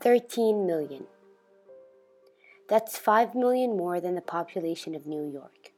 [0.00, 1.04] 13 million.
[2.68, 5.72] That's 5 million more than the population of New York.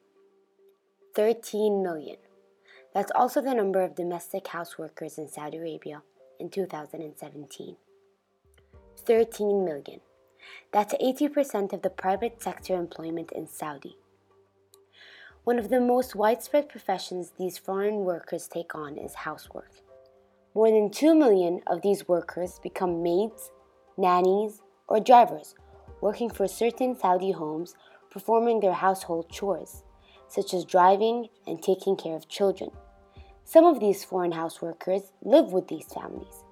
[1.14, 2.16] 13 million.
[2.94, 6.02] That's also the number of domestic houseworkers in Saudi Arabia
[6.38, 7.76] in 2017.
[8.96, 10.00] 13 million.
[10.72, 13.96] That's 80% of the private sector employment in Saudi.
[15.44, 19.72] One of the most widespread professions these foreign workers take on is housework.
[20.54, 23.50] More than 2 million of these workers become maids,
[23.96, 25.54] nannies, or drivers,
[26.00, 27.74] working for certain Saudi homes,
[28.10, 29.82] performing their household chores,
[30.28, 32.70] such as driving and taking care of children.
[33.44, 36.44] Some of these foreign houseworkers live with these families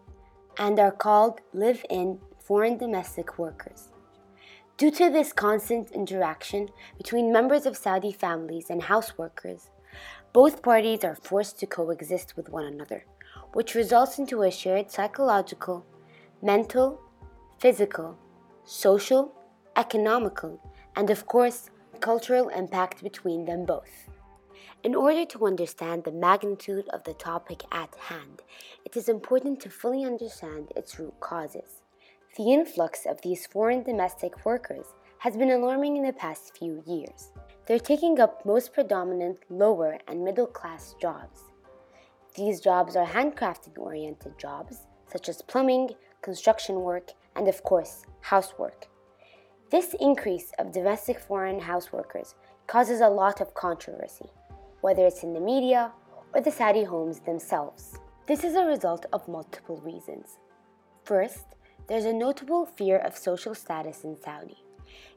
[0.58, 3.88] and are called live in foreign domestic workers.
[4.76, 9.68] Due to this constant interaction between members of Saudi families and houseworkers,
[10.32, 13.04] both parties are forced to coexist with one another,
[13.52, 15.84] which results into a shared psychological,
[16.42, 17.00] mental,
[17.62, 18.18] physical,
[18.64, 19.32] social,
[19.76, 20.58] economical,
[20.96, 24.10] and of course, cultural impact between them both.
[24.82, 28.42] In order to understand the magnitude of the topic at hand,
[28.84, 31.82] it is important to fully understand its root causes.
[32.36, 34.86] The influx of these foreign domestic workers
[35.18, 37.30] has been alarming in the past few years.
[37.66, 41.42] They're taking up most predominant lower and middle class jobs.
[42.34, 45.90] These jobs are handcrafting oriented jobs, such as plumbing,
[46.22, 48.88] construction work, and of course, housework.
[49.70, 52.34] This increase of domestic foreign houseworkers
[52.66, 54.30] causes a lot of controversy
[54.82, 55.92] whether it's in the media
[56.34, 57.98] or the Saudi homes themselves.
[58.26, 60.38] This is a result of multiple reasons.
[61.04, 61.46] First,
[61.88, 64.58] there's a notable fear of social status in Saudi.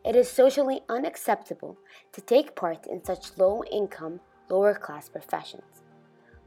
[0.06, 1.78] It is socially unacceptable
[2.14, 5.82] to take part in such low income, lower class professions.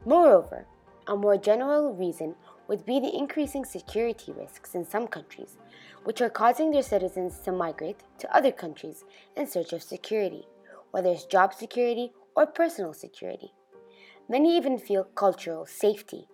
[0.05, 0.65] Moreover,
[1.07, 2.35] a more general reason
[2.69, 5.57] would be the increasing security risks in some countries,
[6.03, 9.03] which are causing their citizens to migrate to other countries
[9.35, 10.47] in search of security,
[10.91, 13.51] whether it's job security or personal security.
[14.29, 16.27] Many even feel cultural safety.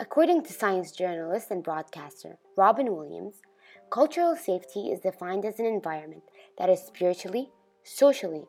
[0.00, 3.42] According to science journalist and broadcaster Robyn Williams,
[3.90, 6.22] cultural safety is defined as an environment
[6.58, 7.50] that is spiritually,
[7.82, 8.44] socially,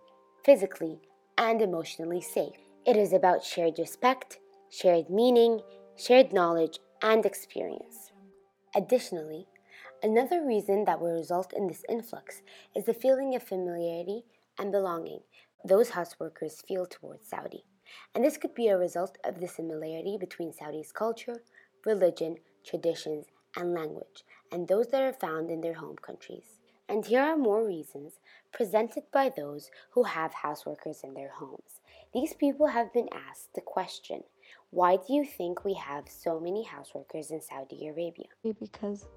[0.46, 1.00] physically,
[1.38, 2.56] and emotionally safe.
[2.86, 5.60] It is about shared respect, shared meaning,
[5.98, 8.12] shared knowledge, and experience.
[8.76, 9.46] Additionally,
[10.02, 12.42] another reason that will result in this influx
[12.76, 14.24] is the feeling of familiarity
[14.58, 15.20] and belonging
[15.64, 17.64] those houseworkers feel towards Saudi.
[18.16, 21.44] And this could be a result of the similarity between Saudi's culture,
[21.86, 26.60] religion, traditions, and language, and those that are found in their home countries.
[26.90, 28.14] And here are more reasons
[28.52, 31.82] presented by those who have houseworkers in their homes.
[32.16, 34.24] These people have been asked the question
[34.72, 38.28] why do you think we have so many houseworkers in Saudi Arabia?
[38.60, 39.08] Because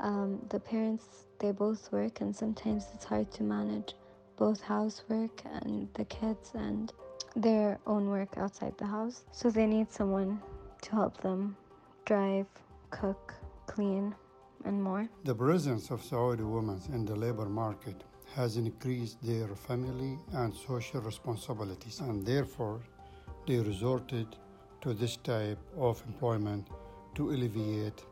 [0.00, 3.94] um, the parents, they both work, and sometimes it's hard to manage
[4.36, 6.92] both housework and the kids and
[7.36, 9.24] their own work outside the house.
[9.32, 10.40] So they need someone
[10.82, 11.56] to help them
[12.04, 12.46] drive,
[12.90, 13.34] cook,
[13.66, 14.14] clean,
[14.64, 15.08] and more.
[15.24, 18.02] The presence of Saudi women in the labor market
[18.34, 22.80] has increased their family and social responsibilities, and therefore
[23.46, 24.36] they resorted
[24.80, 26.68] to this type of employment
[27.14, 28.04] to alleviate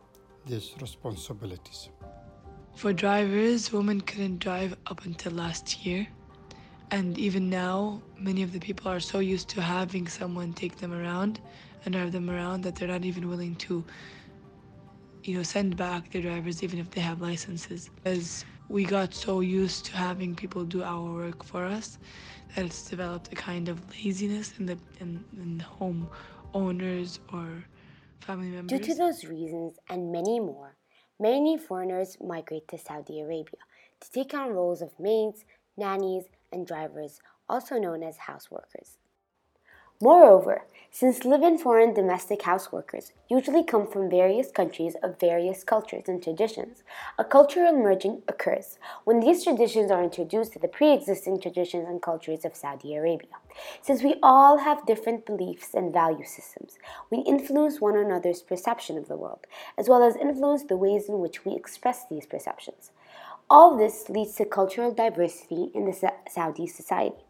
[0.46, 1.88] these responsibilities.
[2.74, 6.06] For drivers, women couldn't drive up until last year.
[6.90, 10.92] And even now, many of the people are so used to having someone take them
[10.92, 11.40] around
[11.84, 13.84] and drive them around that they're not even willing to,
[15.24, 17.90] you know, send back their drivers even if they have licenses.
[18.04, 21.98] As we got so used to having people do our work for us
[22.54, 26.08] that it's developed a kind of laziness in the in, in the home
[26.54, 27.64] owners or
[28.20, 28.78] family members.
[28.78, 30.76] Due to those reasons and many more,
[31.18, 33.62] many foreigners migrate to Saudi Arabia
[34.00, 35.44] to take on roles of maids,
[35.76, 38.96] nannies, and drivers, also known as houseworkers.
[40.00, 46.04] Moreover, since live in foreign domestic houseworkers usually come from various countries of various cultures
[46.06, 46.84] and traditions,
[47.18, 52.00] a cultural merging occurs when these traditions are introduced to the pre existing traditions and
[52.00, 53.38] cultures of Saudi Arabia.
[53.82, 56.78] Since we all have different beliefs and value systems,
[57.10, 61.18] we influence one another's perception of the world, as well as influence the ways in
[61.18, 62.92] which we express these perceptions.
[63.50, 67.24] All this leads to cultural diversity in the Saudi society.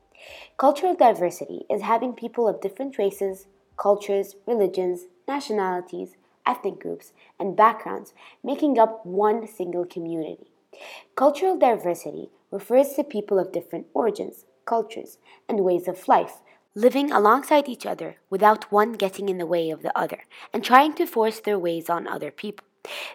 [0.56, 6.17] Cultural diversity is having people of different races, cultures, religions, nationalities,
[6.47, 10.50] ethnic groups, and backgrounds making up one single community.
[11.15, 15.19] Cultural diversity refers to people of different origins, cultures,
[15.49, 16.43] and ways of life
[16.79, 20.23] living alongside each other without one getting in the way of the other
[20.53, 22.65] and trying to force their ways on other people.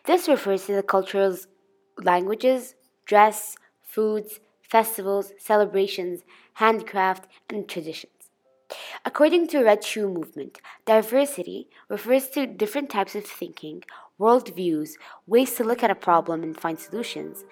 [0.04, 1.38] This refers to the cultural
[1.98, 4.42] languages, dress, foods,
[4.74, 6.24] festivals, celebrations,
[6.54, 8.22] handcraft, and traditions.
[9.06, 13.84] According to Red Shoe Movement, diversity refers to different types of thinking,
[14.20, 14.94] worldviews,
[15.28, 17.46] ways to look at a problem and find solutions,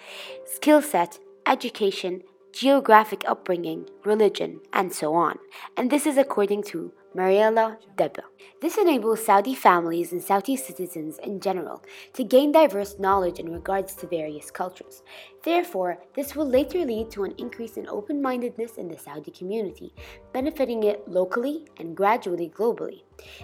[0.45, 2.23] skill set, education,
[2.53, 5.37] geographic upbringing, religion, and so on.
[5.77, 8.23] And this is according to Mariela Dabbah.
[8.61, 13.93] This enables Saudi families and Saudi citizens in general to gain diverse knowledge in regards
[13.95, 15.03] to various cultures.
[15.43, 19.93] Therefore, this will later lead to an increase in open mindedness in the Saudi community,
[20.31, 23.01] benefiting it locally and gradually globally.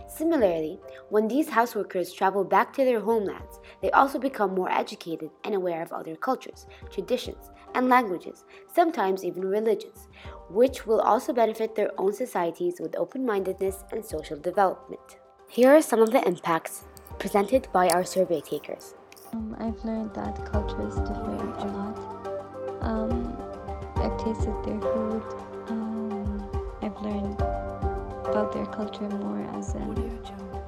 [0.08, 0.80] Similarly,
[1.10, 5.82] when these houseworkers travel back to their homelands, they also become more educated and aware
[5.82, 10.08] of other cultures, traditions, and languages, sometimes even religions,
[10.50, 15.18] which will also benefit their own societies with open mindedness and social development.
[15.50, 16.84] Here are some of the impacts
[17.20, 18.96] presented by our survey takers.
[19.34, 21.98] Um, I've learned that cultures differ a lot.
[22.82, 23.38] Um,
[23.96, 25.24] I've tasted their food.
[25.68, 26.50] Um,
[26.82, 27.42] I've learned
[28.26, 29.94] about their culture more as in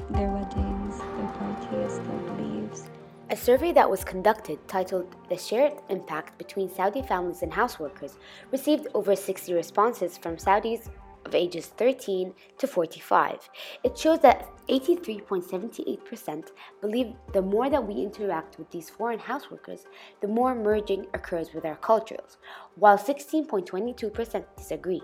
[0.10, 2.84] their weddings, their parties, their beliefs.
[3.32, 8.16] A survey that was conducted titled The Shared Impact Between Saudi Families and Houseworkers
[8.52, 10.90] received over 60 responses from Saudis
[11.26, 13.50] of ages 13 to 45.
[13.84, 16.48] It shows that 83.78%
[16.82, 19.86] believe the more that we interact with these foreign houseworkers,
[20.22, 22.38] the more merging occurs with our cultures,
[22.78, 25.02] while 16.22% disagree.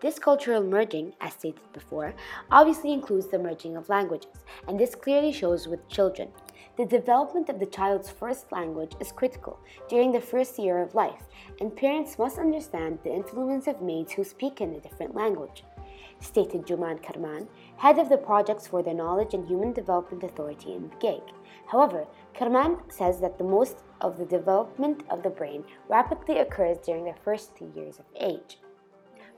[0.00, 2.12] This cultural merging, as stated before,
[2.50, 4.32] obviously includes the merging of languages,
[4.66, 6.30] and this clearly shows with children.
[6.78, 9.58] The development of the child's first language is critical
[9.88, 11.24] during the first year of life,
[11.60, 15.64] and parents must understand the influence of maids who speak in a different language.
[16.20, 17.48] Stated Juman Karman,
[17.78, 21.22] head of the Projects for the Knowledge and Human Development Authority in GIG.
[21.66, 27.06] However, Karman says that the most of the development of the brain rapidly occurs during
[27.06, 28.60] the first two years of age.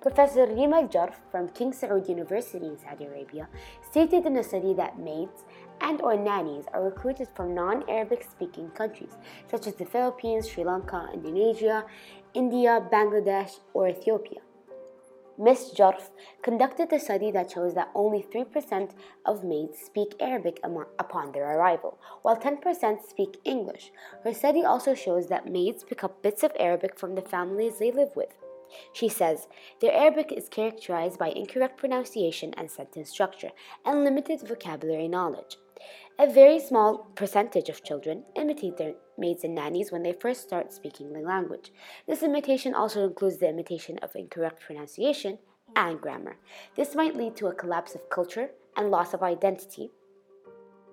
[0.02, 3.46] Professor Rima Jarf from King Saud University in Saudi Arabia
[3.90, 5.44] stated in a study that maids
[5.80, 9.16] and or nannies are recruited from non-Arabic speaking countries
[9.50, 11.84] such as the Philippines, Sri Lanka, Indonesia,
[12.34, 14.40] India, Bangladesh, or Ethiopia.
[15.40, 15.72] Ms.
[15.74, 16.10] Jarf
[16.42, 18.90] conducted a study that shows that only 3%
[19.24, 20.60] of maids speak Arabic
[20.98, 23.90] upon their arrival, while 10% speak English.
[24.22, 27.90] Her study also shows that maids pick up bits of Arabic from the families they
[27.90, 28.34] live with.
[28.92, 29.48] She says,
[29.80, 33.50] Their Arabic is characterized by incorrect pronunciation and sentence structure,
[33.84, 35.56] and limited vocabulary knowledge.
[36.18, 40.72] A very small percentage of children imitate their maids and nannies when they first start
[40.72, 41.72] speaking the language.
[42.06, 45.38] This imitation also includes the imitation of incorrect pronunciation
[45.76, 46.36] and grammar.
[46.76, 49.90] This might lead to a collapse of culture and loss of identity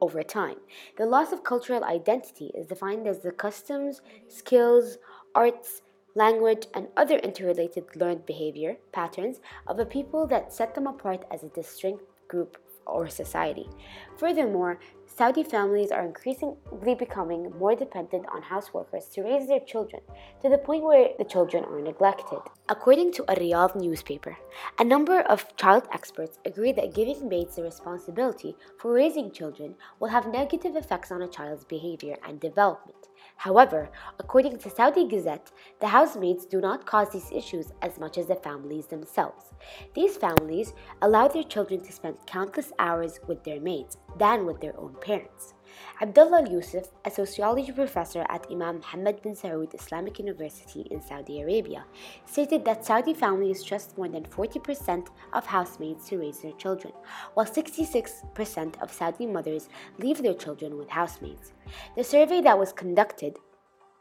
[0.01, 0.57] over time.
[0.97, 4.97] The loss of cultural identity is defined as the customs, skills,
[5.35, 5.81] arts,
[6.15, 11.43] language, and other interrelated learned behavior patterns of a people that set them apart as
[11.43, 12.57] a distinct group
[12.87, 13.69] or society.
[14.17, 20.01] Furthermore, Saudi families are increasingly becoming more dependent on houseworkers to raise their children
[20.41, 22.39] to the point where the children are neglected.
[22.69, 24.37] According to a Riyadh newspaper,
[24.77, 30.09] a number of child experts agree that giving maids the responsibility for raising children will
[30.09, 33.06] have negative effects on a child's behavior and development.
[33.37, 33.89] However,
[34.19, 38.35] according to Saudi Gazette, the housemaids do not cause these issues as much as the
[38.35, 39.53] families themselves.
[39.93, 44.77] These families allow their children to spend countless hours with their maids than with their
[44.79, 45.53] own parents.
[46.01, 51.85] Abdullah Yusuf, a sociology professor at Imam Mohammed bin Saud Islamic University in Saudi Arabia,
[52.25, 56.93] stated that Saudi families trust more than 40% of housemaids to raise their children,
[57.35, 61.53] while 66% of Saudi mothers leave their children with housemaids.
[61.95, 63.37] The survey that was conducted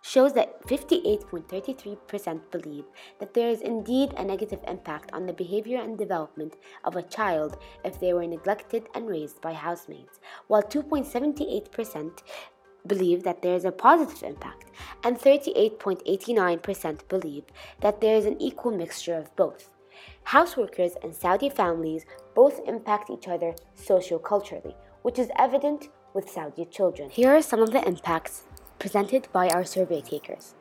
[0.03, 2.85] shows that 58.33% believe
[3.19, 7.59] that there is indeed a negative impact on the behavior and development of a child
[7.85, 12.23] if they were neglected and raised by housemaids, while 2.78%
[12.87, 14.71] believe that there is a positive impact,
[15.03, 17.45] and 38.89% believe
[17.81, 19.71] that there is an equal mixture of both.
[20.29, 22.05] Houseworkers and Saudi families
[22.35, 27.09] both impact each other socio-culturally, which is evident with Saudi children.
[27.09, 28.43] Here are some of the impacts
[28.81, 30.55] presented by our survey takers.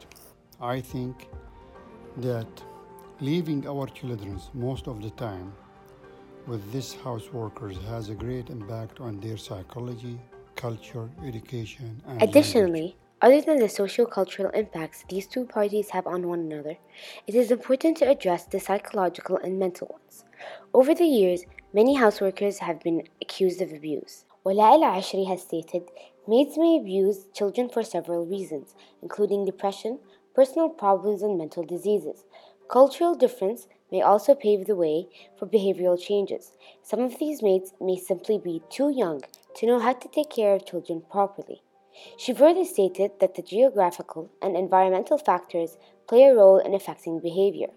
[0.62, 1.28] I think
[2.18, 2.52] that
[3.20, 5.52] leaving our children most of the time
[6.46, 10.20] with these house workers has a great impact on their psychology,
[10.56, 13.24] culture, education, and Additionally, language.
[13.24, 16.78] other than the socio-cultural impacts these two parties have on one another,
[17.26, 20.24] it is important to address the psychological and mental ones.
[20.72, 24.25] Over the years, many houseworkers have been accused of abuse.
[24.46, 25.90] Wala Ashri has stated
[26.28, 29.98] Maids may abuse children for several reasons, including depression,
[30.36, 32.26] personal problems, and mental diseases.
[32.70, 36.52] Cultural difference may also pave the way for behavioral changes.
[36.84, 39.24] Some of these maids may simply be too young
[39.56, 41.64] to know how to take care of children properly.
[42.16, 47.70] She further stated that the geographical and environmental factors play a role in affecting behavior.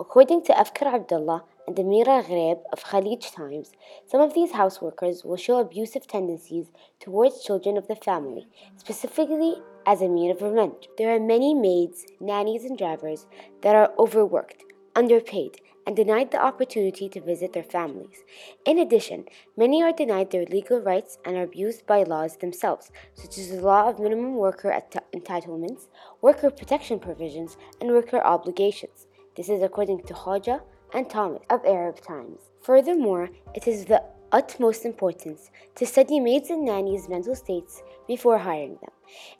[0.00, 3.72] According to Afkar Abdullah and Amira Ghreb of Khaleej Times,
[4.06, 6.70] some of these houseworkers will show abusive tendencies
[7.00, 8.46] towards children of the family,
[8.76, 10.88] specifically as a means of revenge.
[10.96, 13.26] There are many maids, nannies, and drivers
[13.62, 14.62] that are overworked,
[14.94, 18.24] underpaid, and denied the opportunity to visit their families.
[18.64, 19.24] In addition,
[19.56, 23.60] many are denied their legal rights and are abused by laws themselves, such as the
[23.60, 25.86] law of minimum worker at- entitlements,
[26.20, 29.06] worker protection provisions, and worker obligations.
[29.36, 30.62] This is according to Hoja
[30.96, 32.40] and Thomas of Arab Times.
[32.62, 38.38] Furthermore, it is of the utmost importance to study maids and nannies' mental states before
[38.38, 38.90] hiring them.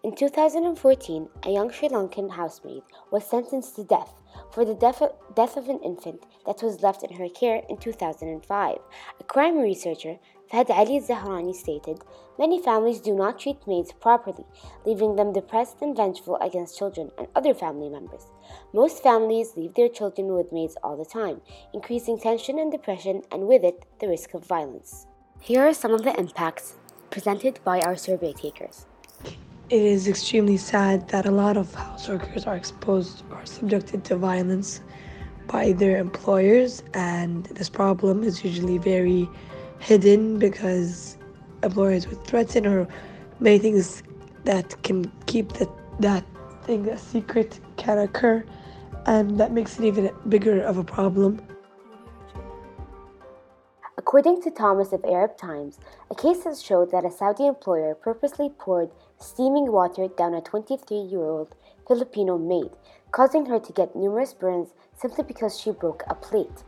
[0.04, 4.12] In 2014, a young Sri Lankan housemaid was sentenced to death
[4.56, 7.76] for the death of, death of an infant that was left in her care in
[7.76, 8.78] 2005.
[9.20, 10.16] A crime researcher,
[10.50, 11.98] Fahd Ali Zahrani, stated
[12.38, 14.46] Many families do not treat maids properly,
[14.86, 18.28] leaving them depressed and vengeful against children and other family members.
[18.72, 21.42] Most families leave their children with maids all the time,
[21.75, 25.06] increasing tension and depression, and with it, the risk of violence.
[25.38, 26.76] Here are some of the impacts
[27.10, 28.86] presented by our survey takers.
[29.68, 34.16] It is extremely sad that a lot of house workers are exposed or subjected to
[34.16, 34.80] violence
[35.49, 39.28] by their employers, and this problem is usually very
[39.80, 41.18] hidden because
[41.64, 42.87] employers would threaten or
[43.40, 44.04] many things
[44.44, 45.68] that can keep that,
[45.99, 46.25] that
[46.62, 48.44] thing a secret can occur,
[49.06, 51.44] and that makes it even bigger of a problem.
[53.99, 58.49] According to Thomas of Arab Times, a case has showed that a Saudi employer purposely
[58.49, 61.54] poured steaming water down a 23 year old
[61.87, 62.70] Filipino maid,
[63.12, 66.64] causing her to get numerous burns simply because she broke a plate.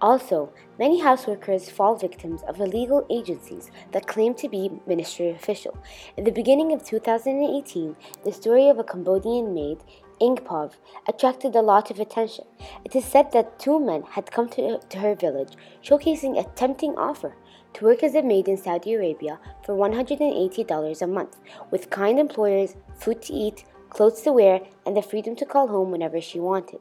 [0.00, 5.76] Also, many houseworkers fall victims of illegal agencies that claim to be ministry official.
[6.16, 9.78] In the beginning of 2018, the story of a Cambodian maid,
[10.20, 10.74] Ingpov,
[11.08, 12.44] attracted a lot of attention.
[12.84, 16.94] It is said that two men had come to, to her village, showcasing a tempting
[16.96, 17.34] offer
[17.74, 21.36] to work as a maid in Saudi Arabia for $180 a month,
[21.70, 25.90] with kind employers, food to eat, clothes to wear, and the freedom to call home
[25.90, 26.80] whenever she wanted.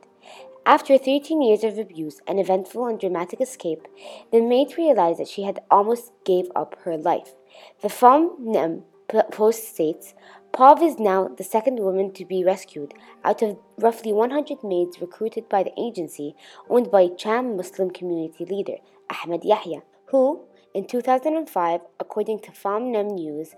[0.66, 3.88] After 13 years of abuse, an eventful and dramatic escape,
[4.32, 7.36] the maid realized that she had almost gave up her life.
[7.82, 10.14] The Phnom Penh post states,
[10.52, 15.48] Pav is now the second woman to be rescued out of roughly 100 maids recruited
[15.48, 16.36] by the agency
[16.70, 18.78] owned by Cham Muslim community leader
[19.10, 20.42] Ahmed Yahya, who,
[20.78, 23.56] in 2005, according to Phnom Penh News,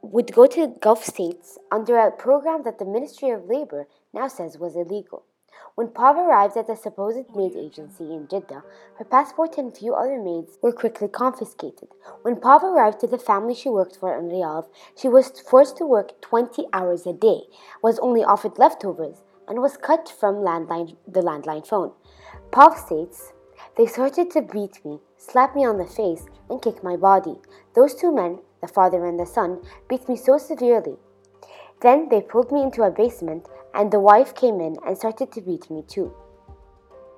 [0.00, 4.56] would go to Gulf states under a program that the Ministry of Labor now says
[4.56, 5.24] was illegal.
[5.74, 8.64] When Pav arrived at the supposed maid agency in Jeddah,
[8.98, 11.88] her passport and a few other maids were quickly confiscated.
[12.22, 15.84] When Pav arrived to the family she worked for in Riyadh, she was forced to
[15.84, 17.40] work 20 hours a day,
[17.82, 21.92] was only offered leftovers, and was cut from landline, the landline phone.
[22.50, 23.34] Pav states,
[23.76, 27.36] They started to beat me, slap me on the face, and kick my body.
[27.74, 30.96] Those two men, the father and the son, beat me so severely.
[31.82, 35.42] Then they pulled me into a basement and the wife came in and started to
[35.42, 36.14] beat me too.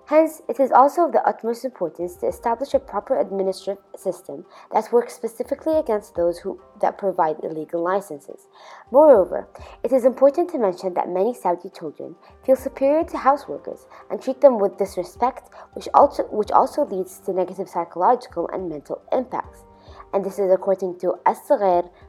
[0.09, 4.91] Hence, it is also of the utmost importance to establish a proper administrative system that
[4.91, 8.49] works specifically against those who that provide illegal licenses.
[8.91, 9.47] Moreover,
[9.85, 14.41] it is important to mention that many Saudi children feel superior to houseworkers and treat
[14.41, 19.65] them with disrespect, which also, which also leads to negative psychological and mental impacts
[20.13, 21.39] and this is according to as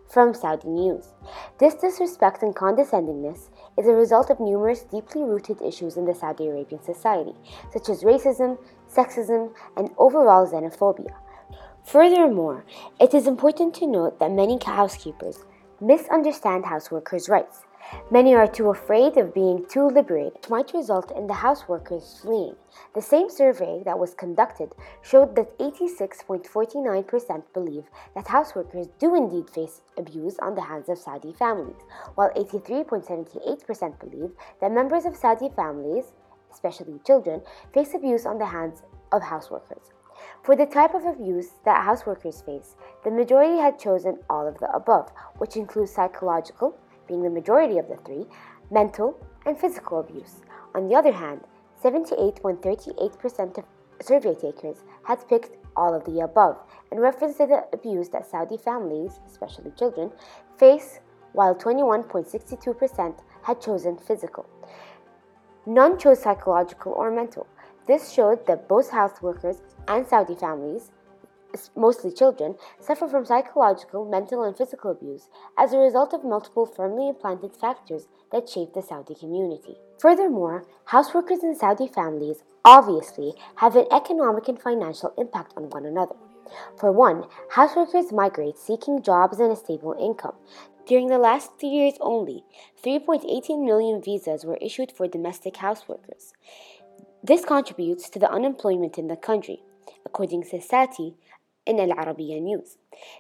[0.08, 1.14] from Saudi News.
[1.60, 6.48] This disrespect and condescendingness is a result of numerous deeply rooted issues in the Saudi
[6.48, 7.34] Arabian society,
[7.72, 8.58] such as racism,
[8.94, 11.14] sexism, and overall xenophobia.
[11.86, 12.66] Furthermore,
[13.00, 15.46] it is important to note that many housekeepers
[15.80, 17.62] misunderstand houseworkers' rights
[18.12, 22.56] Many are too afraid of being too liberated, which might result in the houseworkers fleeing.
[22.94, 29.82] The same survey that was conducted showed that 86.49% believe that houseworkers do indeed face
[29.98, 31.82] abuse on the hands of Saudi families,
[32.16, 34.32] while 83.78% believe
[34.62, 36.14] that members of Saudi families,
[36.52, 37.42] especially children,
[37.74, 39.92] face abuse on the hands of houseworkers.
[40.44, 44.72] For the type of abuse that houseworkers face, the majority had chosen all of the
[44.74, 46.78] above, which includes psychological,
[47.10, 48.26] being the majority of the three,
[48.72, 50.36] mental and physical abuse.
[50.74, 51.42] On the other hand,
[51.84, 53.66] 78.38% of
[54.02, 56.58] survey takers had picked all of the above
[56.92, 60.12] in reference to the abuse that Saudi families, especially children,
[60.58, 61.00] face
[61.34, 64.46] while 21.62% had chosen physical.
[65.66, 67.48] None chose psychological or mental.
[67.88, 70.92] This showed that both house workers and Saudi families,
[71.76, 77.10] mostly children, suffer from psychological, mental, and physical abuse as a result of multiple firmly
[77.10, 79.76] implanted factors that shape the Saudi community.
[80.00, 86.16] Furthermore, houseworkers in Saudi families obviously have an economic and financial impact on one another.
[86.80, 90.36] For one, houseworkers migrate seeking jobs and a stable income.
[90.88, 92.44] During the last three years only,
[92.84, 96.34] 3.18 million visas were issued for domestic houseworkers.
[97.24, 99.62] This contributes to the unemployment in the country,
[100.06, 101.16] according to Sati
[101.66, 102.78] in Al Arabiya News.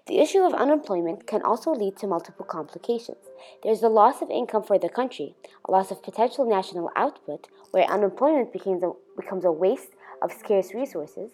[0.07, 3.29] The issue of unemployment can also lead to multiple complications.
[3.63, 7.85] There's the loss of income for the country, a loss of potential national output, where
[7.85, 9.91] unemployment becomes a, becomes a waste
[10.21, 11.31] of scarce resources,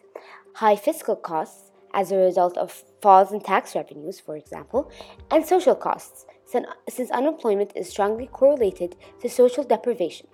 [0.55, 4.91] high fiscal costs, as a result of falls in tax revenues, for example,
[5.31, 10.27] and social costs, since unemployment is strongly correlated to social deprivation.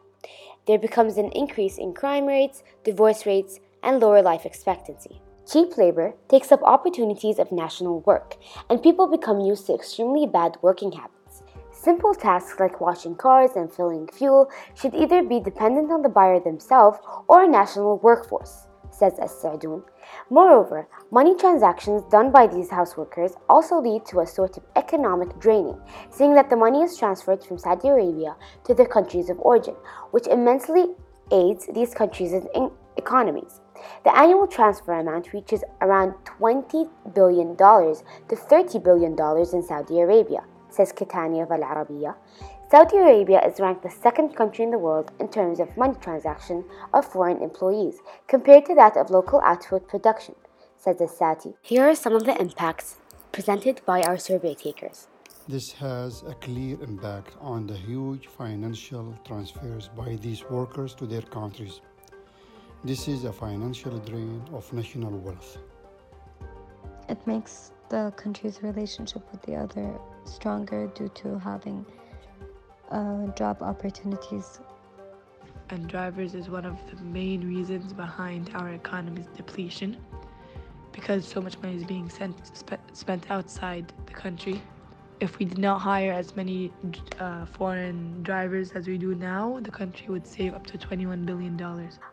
[0.66, 5.22] There becomes an increase in crime rates, divorce rates, and lower life expectancy.
[5.50, 8.36] Cheap labor takes up opportunities of national work,
[8.70, 11.44] and people become used to extremely bad working habits.
[11.72, 16.40] Simple tasks like washing cars and filling fuel should either be dependent on the buyer
[16.40, 19.84] themselves or a national workforce, says As-Sadoun,
[20.30, 25.80] Moreover, money transactions done by these houseworkers also lead to a sort of economic draining,
[26.10, 29.76] seeing that the money is transferred from Saudi Arabia to their countries of origin,
[30.12, 30.88] which immensely
[31.32, 32.46] aids these countries'
[32.98, 33.61] economies.
[34.04, 40.92] The annual transfer amount reaches around $20 billion to $30 billion in Saudi Arabia, says
[40.92, 42.16] Kitani of Al Arabiya,
[42.72, 46.64] Saudi Arabia is ranked the second country in the world in terms of money transaction
[46.94, 50.36] of foreign employees compared to that of local output production,
[50.78, 51.54] says the Sati.
[51.62, 52.96] Here are some of the impacts
[53.34, 55.10] presented by our survey takers.
[55.50, 61.24] This has a clear impact on the huge financial transfers by these workers to their
[61.24, 61.82] countries.
[62.84, 65.60] This is a financial drain of national wealth.
[67.10, 71.86] It makes the country's relationship with the other stronger due to having
[72.90, 74.60] uh, job opportunities.
[75.70, 79.98] And drivers is one of the main reasons behind our economy's depletion
[80.92, 84.60] because so much money is being sent, sp- spent outside the country.
[85.22, 86.74] If we did not hire as many
[87.20, 91.56] uh, foreign drivers as we do now, the country would save up to $21 billion.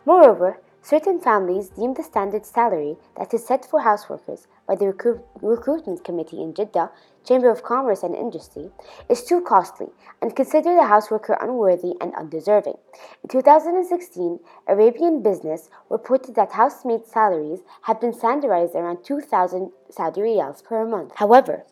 [0.04, 5.24] Moreover, Certain families deem the standard salary that is set for houseworkers by the recruit-
[5.42, 6.90] recruitment committee in Jeddah,
[7.24, 8.70] Chamber of Commerce and Industry,
[9.08, 9.88] is too costly
[10.22, 12.78] and consider the houseworker unworthy and undeserving.
[13.22, 20.64] In 2016, Arabian Business reported that housemaid salaries had been standardized around 2,000 Saudi riyals
[20.64, 21.12] per month.
[21.16, 21.64] However,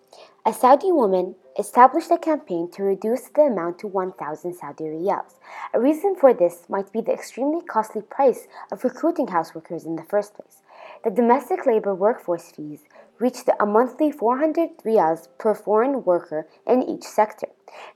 [0.46, 5.40] a Saudi woman established a campaign to reduce the amount to 1,000 Saudi riyals.
[5.74, 10.04] A reason for this might be the extremely costly price of recruiting houseworkers in the
[10.04, 10.62] first place.
[11.02, 12.84] The domestic labor workforce fees
[13.18, 17.48] reached a monthly 400 riyals per foreign worker in each sector.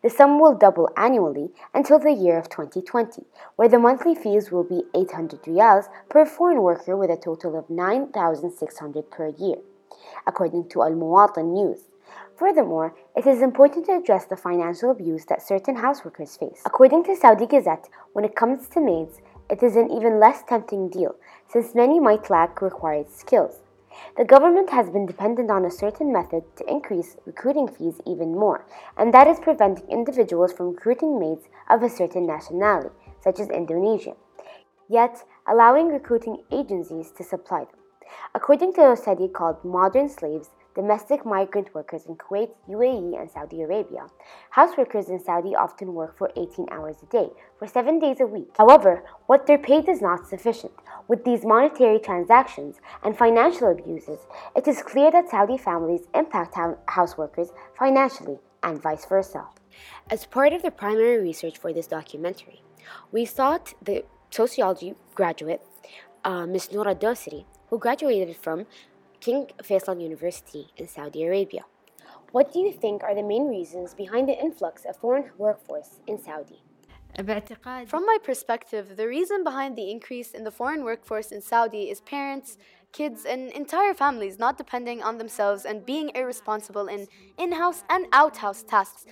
[0.03, 4.65] The sum will double annually until the year of 2020, where the monthly fees will
[4.65, 9.59] be 800 riyals per foreign worker with a total of 9,600 per year,
[10.27, 11.90] according to Al Muwatin News.
[12.41, 16.63] Furthermore, it is important to address the financial abuse that certain houseworkers face.
[16.65, 20.89] According to Saudi Gazette, when it comes to maids, it is an even less tempting
[20.89, 21.17] deal,
[21.53, 23.61] since many might lack required skills.
[24.17, 28.65] The government has been dependent on a certain method to increase recruiting fees even more,
[28.97, 32.89] and that is preventing individuals from recruiting maids of a certain nationality,
[33.23, 34.15] such as Indonesia,
[34.89, 37.81] yet allowing recruiting agencies to supply them.
[38.35, 40.49] According to a study called Modern Slaves,
[40.81, 44.07] domestic migrant workers in Kuwait, UAE, and Saudi Arabia.
[44.51, 48.27] House workers in Saudi often work for 18 hours a day, for 7 days a
[48.27, 48.51] week.
[48.57, 50.73] However, what they're paid is not sufficient.
[51.07, 54.21] With these monetary transactions and financial abuses,
[54.57, 56.55] it is clear that Saudi families impact
[56.97, 59.43] house workers financially and vice versa.
[60.09, 62.63] As part of the primary research for this documentary,
[63.13, 65.63] we sought the sociology graduate,
[66.25, 66.73] uh, Ms.
[66.73, 68.67] Noura Dosri, who graduated from
[69.21, 71.65] King Faisal University in Saudi Arabia.
[72.33, 76.19] What do you think are the main reasons behind the influx of foreign workforce in
[76.19, 76.63] Saudi?
[77.87, 82.01] From my perspective, the reason behind the increase in the foreign workforce in Saudi is
[82.01, 82.57] parents,
[82.93, 87.07] kids, and entire families not depending on themselves and being irresponsible in
[87.37, 89.05] in house and out house tasks,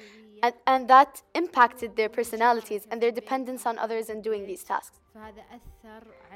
[0.42, 5.00] and, and that impacted their personalities and their dependence on others in doing these tasks.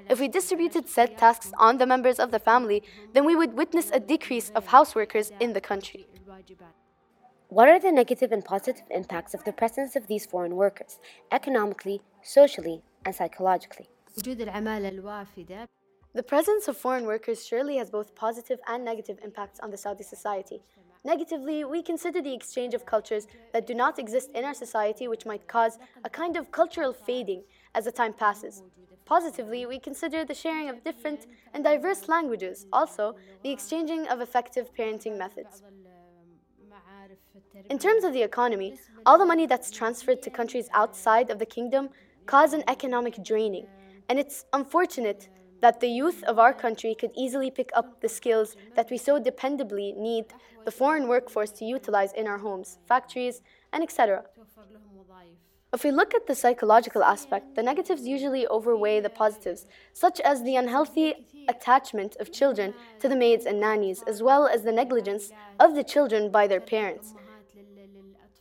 [0.09, 3.91] If we distributed said tasks on the members of the family, then we would witness
[3.91, 6.07] a decrease of houseworkers in the country.
[7.49, 10.99] What are the negative and positive impacts of the presence of these foreign workers,
[11.31, 13.89] economically, socially, and psychologically?
[16.15, 20.05] The presence of foreign workers surely has both positive and negative impacts on the Saudi
[20.05, 20.63] society.
[21.05, 25.27] Negatively, we consider the exchange of cultures that do not exist in our society, which
[25.27, 27.43] might cause a kind of cultural fading
[27.75, 28.63] as the time passes.
[29.05, 34.71] Positively, we consider the sharing of different and diverse languages, also, the exchanging of effective
[34.75, 35.63] parenting methods.
[37.69, 41.47] In terms of the economy, all the money that's transferred to countries outside of the
[41.47, 41.91] kingdom
[42.27, 43.67] cause an economic draining,
[44.09, 45.29] and it's unfortunate
[45.61, 49.21] that the youth of our country could easily pick up the skills that we so
[49.21, 50.27] dependably need
[50.65, 54.25] the foreign workforce to utilize in our homes, factories, and etc.
[55.75, 60.43] If we look at the psychological aspect, the negatives usually overweigh the positives, such as
[60.43, 61.15] the unhealthy
[61.49, 65.83] attachment of children to the maids and nannies, as well as the negligence of the
[65.83, 67.15] children by their parents.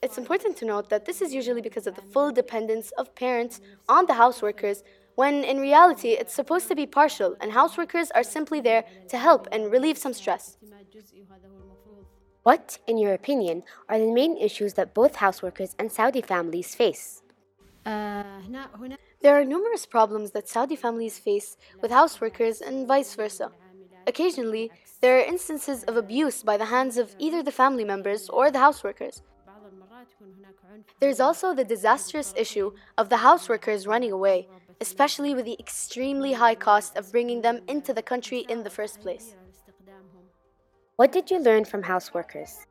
[0.04, 3.62] It's important to note that this is usually because of the full dependence of parents
[3.88, 4.84] on the houseworkers,
[5.16, 9.48] when in reality it's supposed to be partial, and houseworkers are simply there to help
[9.54, 10.58] and relieve some stress.
[12.44, 17.21] What, in your opinion, are the main issues that both houseworkers and Saudi families face?
[17.86, 23.52] There are numerous problems that Saudi families face with houseworkers and vice versa.
[24.08, 28.52] Occasionally, there are instances of abuse by the hands of either the family members or
[28.52, 29.22] the houseworkers.
[31.00, 34.48] There's also the disastrous issue of the houseworkers running away,
[34.80, 39.02] especially with the extremely high cost of bringing them into the country in the first
[39.02, 39.36] place.
[40.96, 42.66] What did you learn from houseworkers?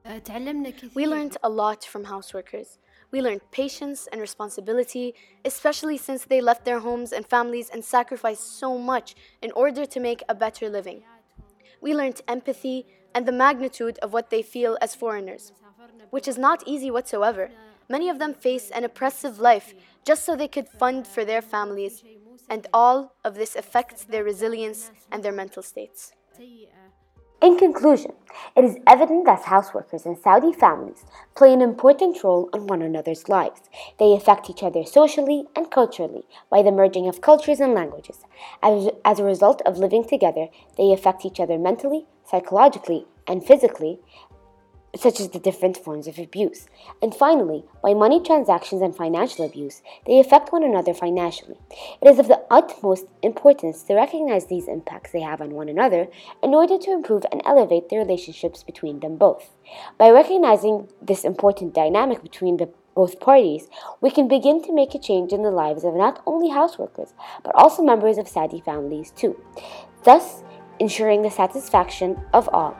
[0.94, 2.78] We learned a lot from houseworkers.
[3.12, 8.58] We learned patience and responsibility, especially since they left their homes and families and sacrificed
[8.58, 11.02] so much in order to make a better living.
[11.80, 15.52] We learned empathy and the magnitude of what they feel as foreigners,
[16.10, 17.50] which is not easy whatsoever.
[17.88, 22.04] Many of them face an oppressive life just so they could fund for their families,
[22.48, 26.12] and all of this affects their resilience and their mental states.
[27.42, 28.12] In conclusion,
[28.54, 33.30] it is evident that houseworkers in Saudi families play an important role in one another's
[33.30, 33.62] lives.
[33.98, 38.26] They affect each other socially and culturally by the merging of cultures and languages.
[38.62, 44.00] As, as a result of living together, they affect each other mentally, psychologically, and physically,
[44.96, 46.66] such as the different forms of abuse.
[47.00, 51.58] And finally, by money transactions and financial abuse, they affect one another financially.
[52.02, 56.08] It is of the utmost importance to recognize these impacts they have on one another
[56.42, 59.50] in order to improve and elevate the relationships between them both.
[59.98, 63.68] By recognizing this important dynamic between the both parties,
[64.00, 67.12] we can begin to make a change in the lives of not only houseworkers,
[67.44, 69.40] but also members of Saudi families too,
[70.04, 70.42] thus
[70.80, 72.76] ensuring the satisfaction of all.